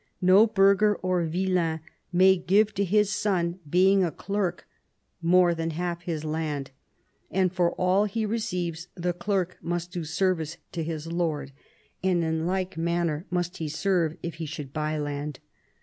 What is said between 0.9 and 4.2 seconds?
or villein may give to his son, being a